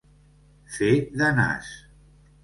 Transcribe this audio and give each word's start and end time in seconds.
Fer 0.77 0.87
de 1.21 1.27
nas. 1.39 1.69